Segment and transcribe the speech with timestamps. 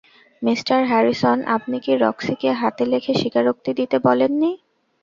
[0.41, 4.51] Mister Harrison, আপনি কি রক্সিকে হাতে লেখে স্বীকারোক্তি দিতে বলেননি?